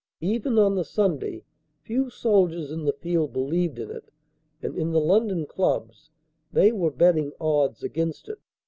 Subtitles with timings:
[0.23, 1.43] Even on the Sunday,
[1.83, 4.09] few soldiers in the field believed in it,
[4.59, 6.09] and in the London clubs
[6.51, 8.39] they were betting odds against it.